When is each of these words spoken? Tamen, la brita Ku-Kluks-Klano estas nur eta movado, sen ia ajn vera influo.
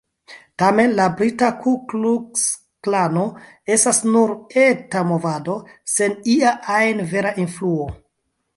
Tamen, 0.61 0.93
la 0.99 1.03
brita 1.19 1.49
Ku-Kluks-Klano 1.65 3.25
estas 3.75 4.01
nur 4.15 4.33
eta 4.65 5.05
movado, 5.13 5.61
sen 5.97 6.19
ia 6.37 6.55
ajn 6.81 7.07
vera 7.13 7.37
influo. 7.47 7.89